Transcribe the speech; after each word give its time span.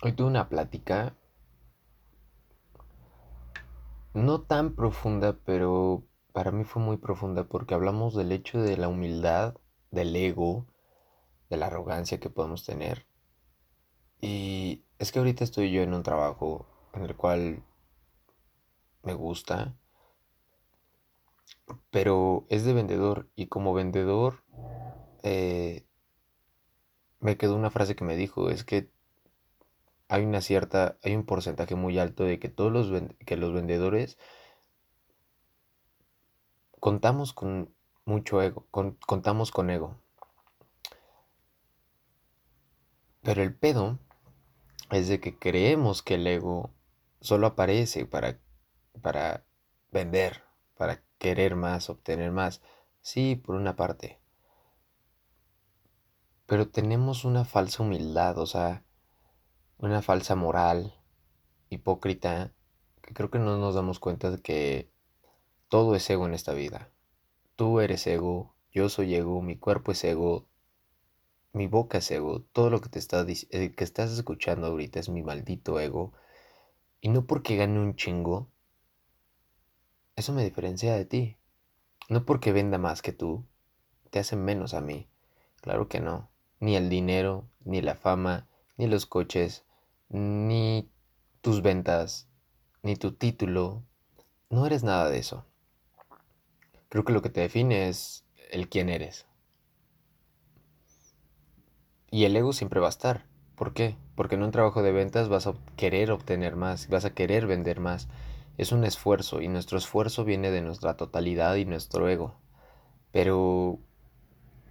Hoy 0.00 0.12
tuve 0.12 0.28
una 0.28 0.48
plática 0.48 1.16
no 4.14 4.42
tan 4.42 4.76
profunda, 4.76 5.36
pero 5.44 6.04
para 6.32 6.52
mí 6.52 6.62
fue 6.62 6.80
muy 6.80 6.98
profunda 6.98 7.48
porque 7.48 7.74
hablamos 7.74 8.14
del 8.14 8.30
hecho 8.30 8.62
de 8.62 8.76
la 8.76 8.86
humildad, 8.86 9.56
del 9.90 10.14
ego, 10.14 10.66
de 11.50 11.56
la 11.56 11.66
arrogancia 11.66 12.20
que 12.20 12.30
podemos 12.30 12.64
tener. 12.64 13.06
Y 14.20 14.84
es 15.00 15.10
que 15.10 15.18
ahorita 15.18 15.42
estoy 15.42 15.72
yo 15.72 15.82
en 15.82 15.92
un 15.92 16.04
trabajo 16.04 16.68
en 16.92 17.02
el 17.02 17.16
cual 17.16 17.64
me 19.02 19.14
gusta, 19.14 19.74
pero 21.90 22.46
es 22.50 22.64
de 22.64 22.72
vendedor 22.72 23.28
y 23.34 23.48
como 23.48 23.74
vendedor 23.74 24.44
eh, 25.24 25.88
me 27.18 27.36
quedó 27.36 27.56
una 27.56 27.70
frase 27.70 27.96
que 27.96 28.04
me 28.04 28.14
dijo, 28.14 28.48
es 28.48 28.62
que 28.62 28.96
hay 30.08 30.24
una 30.24 30.40
cierta, 30.40 30.98
hay 31.02 31.14
un 31.14 31.24
porcentaje 31.24 31.74
muy 31.74 31.98
alto 31.98 32.24
de 32.24 32.38
que 32.38 32.48
todos 32.48 32.72
los, 32.72 33.02
que 33.26 33.36
los 33.36 33.52
vendedores 33.52 34.18
contamos 36.80 37.32
con 37.32 37.74
mucho 38.04 38.40
ego, 38.42 38.66
contamos 38.70 39.50
con 39.50 39.70
ego. 39.70 40.00
Pero 43.22 43.42
el 43.42 43.54
pedo 43.54 43.98
es 44.90 45.08
de 45.08 45.20
que 45.20 45.38
creemos 45.38 46.02
que 46.02 46.14
el 46.14 46.26
ego 46.26 46.70
solo 47.20 47.48
aparece 47.48 48.06
para, 48.06 48.38
para 49.02 49.44
vender, 49.92 50.42
para 50.76 51.02
querer 51.18 51.56
más, 51.56 51.90
obtener 51.90 52.32
más. 52.32 52.62
Sí, 53.02 53.36
por 53.36 53.56
una 53.56 53.76
parte. 53.76 54.18
Pero 56.46 56.68
tenemos 56.68 57.24
una 57.24 57.44
falsa 57.44 57.82
humildad, 57.82 58.38
o 58.38 58.46
sea, 58.46 58.82
una 59.78 60.02
falsa 60.02 60.34
moral 60.34 60.94
hipócrita 61.70 62.52
que 63.02 63.14
creo 63.14 63.30
que 63.30 63.38
no 63.38 63.56
nos 63.58 63.74
damos 63.74 64.00
cuenta 64.00 64.30
de 64.30 64.38
que 64.38 64.90
todo 65.68 65.94
es 65.94 66.08
ego 66.10 66.26
en 66.26 66.34
esta 66.34 66.52
vida. 66.52 66.90
Tú 67.56 67.80
eres 67.80 68.06
ego, 68.06 68.54
yo 68.72 68.88
soy 68.88 69.14
ego, 69.14 69.40
mi 69.42 69.56
cuerpo 69.56 69.92
es 69.92 70.02
ego, 70.04 70.46
mi 71.52 71.66
boca 71.66 71.98
es 71.98 72.10
ego, 72.10 72.42
todo 72.52 72.70
lo 72.70 72.80
que 72.80 72.88
te 72.88 72.98
está, 72.98 73.24
eh, 73.28 73.72
que 73.72 73.84
estás 73.84 74.12
escuchando 74.12 74.66
ahorita 74.66 75.00
es 75.00 75.08
mi 75.08 75.22
maldito 75.22 75.80
ego. 75.80 76.12
Y 77.00 77.08
no 77.08 77.26
porque 77.26 77.56
gane 77.56 77.78
un 77.78 77.96
chingo, 77.96 78.50
eso 80.16 80.32
me 80.32 80.42
diferencia 80.42 80.94
de 80.94 81.04
ti. 81.04 81.36
No 82.08 82.24
porque 82.24 82.52
venda 82.52 82.76
más 82.76 83.02
que 83.02 83.12
tú, 83.12 83.46
te 84.10 84.18
hace 84.18 84.34
menos 84.34 84.74
a 84.74 84.80
mí. 84.80 85.08
Claro 85.60 85.88
que 85.88 86.00
no. 86.00 86.28
Ni 86.58 86.74
el 86.74 86.88
dinero, 86.88 87.48
ni 87.64 87.82
la 87.82 87.94
fama, 87.94 88.48
ni 88.76 88.88
los 88.88 89.06
coches, 89.06 89.64
ni 90.08 90.90
tus 91.40 91.62
ventas, 91.62 92.28
ni 92.82 92.96
tu 92.96 93.12
título. 93.12 93.84
No 94.50 94.66
eres 94.66 94.82
nada 94.82 95.10
de 95.10 95.18
eso. 95.18 95.46
Creo 96.88 97.04
que 97.04 97.12
lo 97.12 97.22
que 97.22 97.30
te 97.30 97.40
define 97.40 97.88
es 97.88 98.24
el 98.50 98.68
quién 98.68 98.88
eres. 98.88 99.26
Y 102.10 102.24
el 102.24 102.36
ego 102.36 102.52
siempre 102.52 102.80
va 102.80 102.86
a 102.86 102.90
estar. 102.90 103.26
¿Por 103.54 103.74
qué? 103.74 103.96
Porque 104.14 104.36
en 104.36 104.42
un 104.42 104.50
trabajo 104.50 104.82
de 104.82 104.92
ventas 104.92 105.28
vas 105.28 105.46
a 105.46 105.54
querer 105.76 106.10
obtener 106.10 106.56
más, 106.56 106.88
vas 106.88 107.04
a 107.04 107.14
querer 107.14 107.46
vender 107.46 107.80
más. 107.80 108.08
Es 108.56 108.72
un 108.72 108.84
esfuerzo 108.84 109.40
y 109.42 109.48
nuestro 109.48 109.78
esfuerzo 109.78 110.24
viene 110.24 110.50
de 110.50 110.62
nuestra 110.62 110.96
totalidad 110.96 111.56
y 111.56 111.64
nuestro 111.64 112.08
ego. 112.08 112.34
Pero 113.12 113.80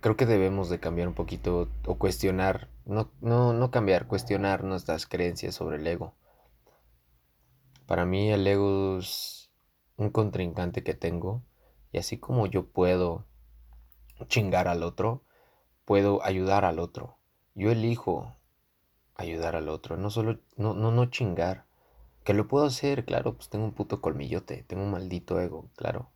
creo 0.01 0.15
que 0.15 0.25
debemos 0.25 0.69
de 0.69 0.79
cambiar 0.79 1.07
un 1.07 1.13
poquito 1.13 1.69
o 1.85 1.95
cuestionar, 1.97 2.69
no, 2.85 3.11
no, 3.21 3.53
no 3.53 3.71
cambiar, 3.71 4.07
cuestionar 4.07 4.63
nuestras 4.63 5.05
creencias 5.05 5.55
sobre 5.55 5.77
el 5.77 5.87
ego. 5.87 6.13
Para 7.85 8.05
mí 8.05 8.31
el 8.31 8.45
ego 8.45 8.99
es 8.99 9.49
un 9.95 10.09
contrincante 10.09 10.83
que 10.83 10.93
tengo 10.93 11.43
y 11.91 11.97
así 11.97 12.17
como 12.17 12.45
yo 12.47 12.67
puedo 12.67 13.25
chingar 14.27 14.67
al 14.67 14.83
otro, 14.83 15.23
puedo 15.85 16.23
ayudar 16.23 16.65
al 16.65 16.79
otro. 16.79 17.17
Yo 17.55 17.71
elijo 17.71 18.35
ayudar 19.15 19.55
al 19.55 19.69
otro, 19.69 19.97
no 19.97 20.09
solo, 20.09 20.39
no, 20.57 20.73
no, 20.73 20.91
no 20.91 21.05
chingar. 21.05 21.65
Que 22.23 22.33
lo 22.33 22.47
puedo 22.47 22.65
hacer, 22.65 23.05
claro, 23.05 23.35
pues 23.35 23.49
tengo 23.49 23.65
un 23.65 23.71
puto 23.73 24.01
colmillote, 24.01 24.63
tengo 24.63 24.83
un 24.83 24.91
maldito 24.91 25.39
ego, 25.39 25.69
claro. 25.75 26.11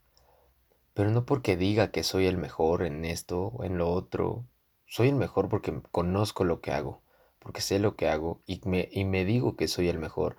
Pero 0.94 1.10
no 1.10 1.24
porque 1.24 1.56
diga 1.56 1.90
que 1.90 2.02
soy 2.02 2.26
el 2.26 2.36
mejor 2.36 2.82
en 2.82 3.04
esto 3.04 3.46
o 3.46 3.64
en 3.64 3.78
lo 3.78 3.90
otro. 3.90 4.46
Soy 4.86 5.08
el 5.08 5.14
mejor 5.14 5.48
porque 5.48 5.80
conozco 5.90 6.44
lo 6.44 6.60
que 6.60 6.72
hago, 6.72 7.02
porque 7.38 7.60
sé 7.62 7.78
lo 7.78 7.96
que 7.96 8.08
hago 8.08 8.42
y 8.46 8.60
me, 8.64 8.88
y 8.92 9.04
me 9.04 9.24
digo 9.24 9.56
que 9.56 9.68
soy 9.68 9.88
el 9.88 9.98
mejor 9.98 10.36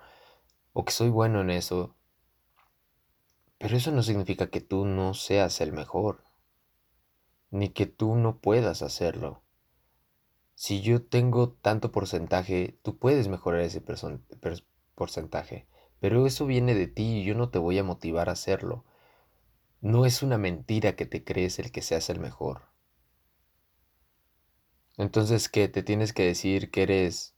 o 0.72 0.84
que 0.84 0.92
soy 0.92 1.08
bueno 1.08 1.40
en 1.40 1.50
eso. 1.50 1.96
Pero 3.58 3.76
eso 3.76 3.90
no 3.90 4.02
significa 4.02 4.48
que 4.48 4.60
tú 4.60 4.84
no 4.84 5.14
seas 5.14 5.60
el 5.60 5.72
mejor, 5.72 6.22
ni 7.50 7.70
que 7.70 7.86
tú 7.86 8.14
no 8.14 8.38
puedas 8.38 8.82
hacerlo. 8.82 9.42
Si 10.54 10.82
yo 10.82 11.02
tengo 11.02 11.50
tanto 11.50 11.90
porcentaje, 11.90 12.78
tú 12.82 12.96
puedes 12.98 13.26
mejorar 13.26 13.62
ese 13.62 13.82
porcentaje, 14.94 15.66
pero 15.98 16.26
eso 16.26 16.46
viene 16.46 16.74
de 16.74 16.86
ti 16.86 17.18
y 17.18 17.24
yo 17.24 17.34
no 17.34 17.48
te 17.48 17.58
voy 17.58 17.78
a 17.78 17.84
motivar 17.84 18.28
a 18.28 18.32
hacerlo. 18.32 18.84
No 19.84 20.06
es 20.06 20.22
una 20.22 20.38
mentira 20.38 20.96
que 20.96 21.04
te 21.04 21.24
crees 21.24 21.58
el 21.58 21.70
que 21.70 21.82
seas 21.82 22.08
el 22.08 22.18
mejor. 22.18 22.70
Entonces, 24.96 25.50
¿qué? 25.50 25.68
¿Te 25.68 25.82
tienes 25.82 26.14
que 26.14 26.24
decir 26.24 26.70
que 26.70 26.84
eres 26.84 27.34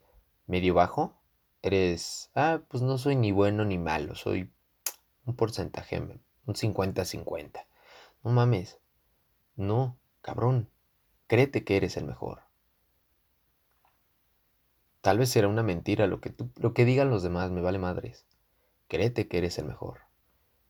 medio 0.46 0.72
bajo? 0.72 1.20
Eres, 1.62 2.30
ah, 2.36 2.60
pues 2.68 2.84
no 2.84 2.98
soy 2.98 3.16
ni 3.16 3.32
bueno 3.32 3.64
ni 3.64 3.78
malo, 3.78 4.14
soy 4.14 4.52
un 5.24 5.34
porcentaje, 5.34 5.98
un 5.98 6.54
50-50. 6.54 7.66
No 8.22 8.30
mames. 8.30 8.78
No, 9.56 9.98
cabrón. 10.22 10.70
Créete 11.26 11.64
que 11.64 11.76
eres 11.76 11.96
el 11.96 12.04
mejor. 12.04 12.42
Tal 15.00 15.18
vez 15.18 15.30
será 15.30 15.48
una 15.48 15.64
mentira 15.64 16.06
lo 16.06 16.20
que, 16.20 16.30
tú, 16.30 16.52
lo 16.54 16.74
que 16.74 16.84
digan 16.84 17.10
los 17.10 17.24
demás, 17.24 17.50
me 17.50 17.60
vale 17.60 17.80
madres. 17.80 18.24
Créete 18.86 19.26
que 19.26 19.38
eres 19.38 19.58
el 19.58 19.64
mejor 19.64 20.05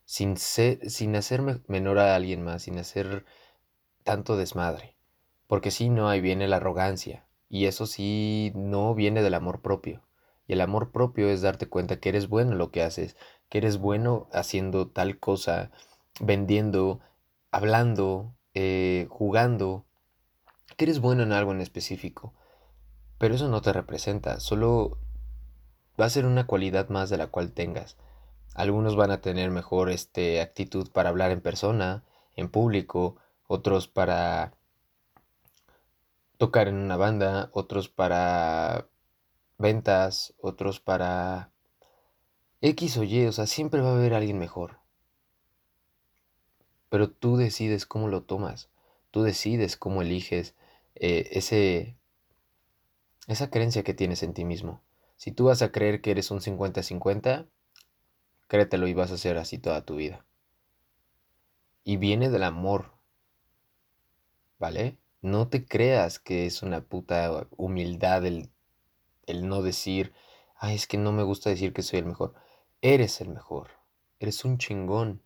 sin, 0.07 0.39
sin 0.39 1.17
hacer 1.17 1.43
menor 1.67 1.99
a 1.99 2.15
alguien 2.15 2.43
más, 2.43 2.63
sin 2.63 2.79
hacer 2.79 3.27
tanto 4.05 4.37
desmadre. 4.37 4.97
Porque 5.49 5.71
si 5.71 5.91
no, 5.91 6.09
ahí 6.09 6.21
viene 6.23 6.49
la 6.49 6.57
arrogancia. 6.57 7.27
Y 7.49 7.67
eso 7.67 7.87
sí 7.87 8.53
no 8.55 8.95
viene 8.95 9.23
del 9.23 9.35
amor 9.35 9.61
propio. 9.61 10.03
Y 10.47 10.55
el 10.55 10.61
amor 10.61 10.93
propio 10.93 11.29
es 11.29 11.43
darte 11.43 11.69
cuenta 11.69 11.99
que 12.01 12.09
eres 12.09 12.29
bueno 12.29 12.53
en 12.53 12.59
lo 12.59 12.71
que 12.71 12.83
haces, 12.83 13.17
que 13.49 13.59
eres 13.59 13.79
bueno 13.79 14.29
haciendo 14.33 14.89
tal 14.89 15.19
cosa, 15.19 15.71
vendiendo, 16.21 17.01
hablando, 17.51 18.33
eh, 18.55 19.09
jugando, 19.11 19.87
que 20.77 20.85
eres 20.85 21.01
bueno 21.01 21.25
en 21.25 21.33
algo 21.33 21.51
en 21.51 21.61
específico. 21.61 22.33
Pero 23.19 23.35
eso 23.35 23.49
no 23.49 23.61
te 23.61 23.73
representa, 23.73 24.39
solo 24.39 24.99
va 26.01 26.05
a 26.05 26.11
ser 26.11 26.27
una 26.27 26.47
cualidad 26.47 26.91
más 26.91 27.11
de 27.11 27.17
la 27.17 27.27
cual 27.29 27.53
tengas. 27.53 27.97
Algunos 28.57 28.97
van 28.97 29.11
a 29.11 29.21
tener 29.21 29.51
mejor 29.51 29.91
este, 29.91 30.41
actitud 30.41 30.91
para 30.91 31.11
hablar 31.11 31.31
en 31.31 31.43
persona, 31.43 32.05
en 32.37 32.49
público, 32.49 33.17
otros 33.47 33.87
para 33.87 34.55
tocar 36.39 36.67
en 36.67 36.77
una 36.77 36.97
banda, 36.97 37.51
otros 37.53 37.91
para 37.91 38.87
ventas, 39.59 40.33
otros 40.41 40.81
para 40.81 41.51
X 42.63 42.97
o 42.97 43.03
Y, 43.03 43.27
o 43.27 43.33
sea, 43.33 43.47
siempre 43.47 43.83
va 43.83 43.91
a 43.91 43.95
haber 43.95 44.15
alguien 44.15 44.39
mejor. 44.39 44.79
Pero 46.89 47.11
tú 47.11 47.37
decides 47.37 47.85
cómo 47.85 48.09
lo 48.09 48.23
tomas, 48.23 48.71
tú 49.11 49.23
decides 49.23 49.77
cómo 49.77 50.01
eliges 50.01 50.55
eh, 50.95 51.29
ese, 51.33 51.99
esa 53.27 53.51
creencia 53.51 53.83
que 53.83 53.93
tienes 53.93 54.23
en 54.23 54.33
ti 54.33 54.47
mismo. 54.47 54.81
Si 55.19 55.31
tú 55.31 55.45
vas 55.45 55.61
a 55.61 55.73
creer 55.73 56.01
que 56.01 56.13
eres 56.13 56.31
un 56.31 56.41
50-50, 56.41 57.49
Créetelo 58.49 58.87
y 58.87 58.95
vas 58.95 59.11
a 59.11 59.19
ser 59.19 59.39
así 59.39 59.59
toda 59.59 59.85
tu 59.85 59.97
vida. 59.97 60.25
Y 61.85 61.97
viene 61.97 62.31
del 62.31 62.45
amor. 62.45 62.93
¿Vale? 64.59 64.99
No 65.21 65.49
te 65.49 65.67
creas 65.67 66.19
que 66.19 66.47
es 66.47 66.63
una 66.63 66.83
puta 66.83 67.49
humildad 67.57 68.25
el, 68.25 68.51
el 69.27 69.49
no 69.49 69.63
decir, 69.63 70.15
ay, 70.57 70.77
es 70.77 70.87
que 70.87 70.99
no 70.99 71.13
me 71.13 71.23
gusta 71.23 71.51
decir 71.51 71.73
que 71.73 71.83
soy 71.83 71.99
el 71.99 72.07
mejor. 72.07 72.35
Eres 72.81 73.21
el 73.21 73.29
mejor. 73.29 73.71
Eres 74.19 74.45
un 74.45 74.59
chingón. 74.59 75.23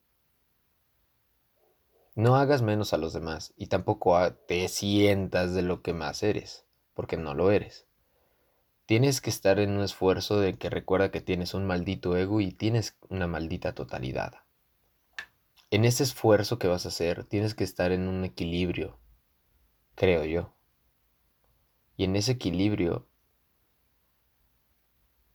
No 2.14 2.36
hagas 2.36 2.60
menos 2.62 2.92
a 2.92 2.98
los 2.98 3.12
demás 3.12 3.54
y 3.56 3.66
tampoco 3.68 4.32
te 4.48 4.66
sientas 4.68 5.54
de 5.54 5.62
lo 5.62 5.82
que 5.82 5.92
más 5.92 6.22
eres, 6.22 6.66
porque 6.94 7.16
no 7.16 7.34
lo 7.34 7.50
eres. 7.50 7.86
Tienes 8.90 9.20
que 9.20 9.30
estar 9.30 9.60
en 9.60 9.70
un 9.70 9.84
esfuerzo 9.84 10.40
de 10.40 10.58
que 10.58 10.68
recuerda 10.68 11.12
que 11.12 11.20
tienes 11.20 11.54
un 11.54 11.64
maldito 11.64 12.16
ego 12.16 12.40
y 12.40 12.50
tienes 12.50 12.96
una 13.08 13.28
maldita 13.28 13.72
totalidad. 13.72 14.42
En 15.70 15.84
ese 15.84 16.02
esfuerzo 16.02 16.58
que 16.58 16.66
vas 16.66 16.86
a 16.86 16.88
hacer, 16.88 17.22
tienes 17.22 17.54
que 17.54 17.62
estar 17.62 17.92
en 17.92 18.08
un 18.08 18.24
equilibrio, 18.24 18.98
creo 19.94 20.24
yo. 20.24 20.56
Y 21.96 22.02
en 22.02 22.16
ese 22.16 22.32
equilibrio, 22.32 23.06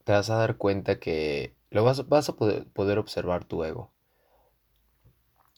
te 0.03 0.11
vas 0.11 0.29
a 0.29 0.35
dar 0.35 0.57
cuenta 0.57 0.99
que 0.99 1.55
lo 1.69 1.85
vas, 1.85 2.09
vas 2.09 2.27
a 2.27 2.35
poder, 2.35 2.67
poder 2.67 2.99
observar 2.99 3.45
tu 3.45 3.63
ego 3.63 3.93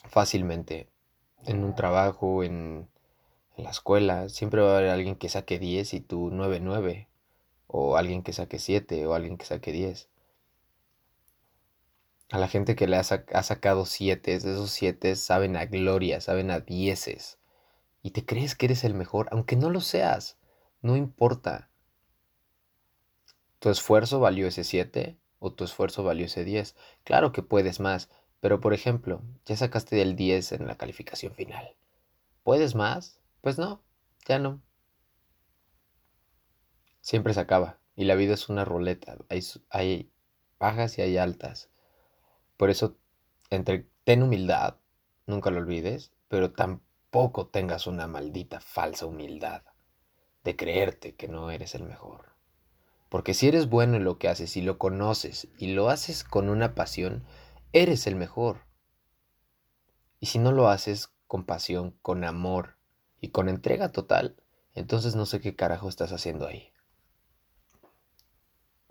fácilmente 0.08 0.88
en 1.48 1.64
un 1.64 1.74
trabajo, 1.74 2.44
en, 2.44 2.90
en 3.56 3.64
la 3.64 3.72
escuela. 3.72 4.30
Siempre 4.30 4.62
va 4.62 4.76
a 4.76 4.78
haber 4.78 4.92
alguien 4.92 5.16
que 5.16 5.30
saque 5.30 5.58
10 5.58 5.96
y 5.96 6.00
tú 6.00 6.30
9, 6.32 6.60
9. 6.60 7.08
O 7.68 7.98
alguien 7.98 8.24
que 8.24 8.34
saque 8.34 8.60
7 8.60 9.06
o 9.06 9.14
alguien 9.14 9.38
que 9.38 9.46
saque 9.46 9.72
10. 9.72 10.10
A 12.31 12.40
la 12.40 12.48
gente 12.48 12.75
que 12.75 12.88
le 12.88 12.98
ha, 12.98 13.02
ha 13.02 13.44
sacado 13.44 13.86
7, 13.86 14.34
esos 14.34 14.72
7 14.72 15.16
saben 15.16 15.56
a 15.56 15.66
gloria, 15.66 16.19
saben 16.19 16.52
a 16.52 16.60
dieces. 16.60 17.38
Y 18.02 18.12
te 18.12 18.25
crees 18.25 18.56
que 18.56 18.66
eres 18.66 18.84
el 18.84 18.94
mejor, 18.94 19.28
aunque 19.31 19.56
no 19.56 19.69
lo 19.69 19.81
seas. 19.81 20.38
No 20.81 20.96
importa. 20.96 21.69
¿Tu 23.60 23.70
esfuerzo 23.70 24.20
valió 24.20 24.48
ese 24.48 24.63
7 24.63 25.18
o 25.40 25.54
tu 25.54 25.63
esfuerzo 25.63 26.04
valió 26.04 26.25
ese 26.25 26.44
10? 26.44 26.75
Claro 27.04 27.31
que 27.31 27.42
puedes 27.42 27.80
más, 27.80 28.10
pero 28.40 28.60
por 28.62 28.74
ejemplo, 28.74 29.22
ya 29.46 29.58
sacaste 29.58 30.02
el 30.02 30.16
10 30.16 30.52
en 30.52 30.68
la 30.68 30.78
calificación 30.78 31.34
final. 31.34 31.75
¿Puedes 32.44 32.75
más? 32.75 33.20
Pues 33.42 33.58
no, 33.58 33.81
ya 34.28 34.38
no. 34.40 34.62
Siempre 37.07 37.33
se 37.33 37.39
acaba 37.39 37.80
y 37.95 38.04
la 38.04 38.15
vida 38.15 38.33
es 38.33 38.50
una 38.50 38.65
ruleta. 38.65 39.15
Hay, 39.30 39.42
hay 39.69 40.12
bajas 40.59 40.98
y 40.98 41.04
hay 41.04 41.15
altas. 41.15 41.69
Por 42.57 42.69
eso, 42.69 42.98
entre, 43.50 43.88
ten 44.04 44.24
humildad, 44.24 44.75
nunca 45.25 45.50
lo 45.50 45.59
olvides, 45.59 46.12
pero 46.27 46.51
tampoco 46.51 47.48
tengas 47.48 47.88
una 47.88 48.07
maldita 48.07 48.59
falsa 48.59 49.06
humildad 49.06 49.62
de 50.44 50.57
creerte 50.57 51.15
que 51.15 51.30
no 51.30 51.50
eres 51.50 51.75
el 51.75 51.83
mejor. 51.83 52.36
Porque 53.07 53.33
si 53.33 53.48
eres 53.48 53.69
bueno 53.69 53.95
en 53.95 54.03
lo 54.03 54.18
que 54.18 54.27
haces 54.27 54.57
y 54.57 54.62
lo 54.62 54.77
conoces 54.77 55.48
y 55.57 55.68
lo 55.68 55.88
haces 55.88 56.25
con 56.25 56.50
una 56.50 56.75
pasión, 56.75 57.24
eres 57.71 58.06
el 58.07 58.18
mejor. 58.18 58.65
Y 60.19 60.25
si 60.25 60.39
no 60.39 60.51
lo 60.51 60.68
haces 60.68 61.13
con 61.25 61.45
pasión, 61.45 61.92
con 62.01 62.25
amor 62.25 62.75
y 63.21 63.30
con 63.30 63.48
entrega 63.48 63.94
total, 63.94 64.36
entonces 64.74 65.15
no 65.15 65.25
sé 65.25 65.39
qué 65.39 65.56
carajo 65.56 65.88
estás 65.88 66.12
haciendo 66.12 66.45
ahí. 66.45 66.74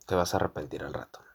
Te 0.06 0.14
vas 0.14 0.32
a 0.32 0.37
arrepentir 0.38 0.82
al 0.85 0.94
rato. 0.94 1.25